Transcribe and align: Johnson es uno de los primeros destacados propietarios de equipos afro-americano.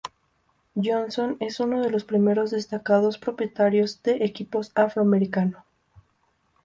Johnson 0.73 1.37
es 1.39 1.59
uno 1.59 1.79
de 1.79 1.91
los 1.91 2.05
primeros 2.05 2.49
destacados 2.49 3.19
propietarios 3.19 4.01
de 4.01 4.25
equipos 4.25 4.71
afro-americano. 4.73 5.63